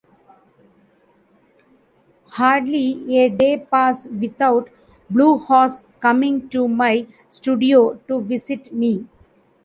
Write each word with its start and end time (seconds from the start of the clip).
Hardly 2.25 3.19
a 3.19 3.29
day 3.29 3.57
passed 3.59 4.07
without 4.07 4.67
Blue 5.11 5.37
Horse 5.37 5.83
coming 5.99 6.49
to 6.49 6.67
my 6.67 7.05
studio 7.29 7.93
to 8.07 8.19
visit 8.21 8.73
me. 8.73 9.05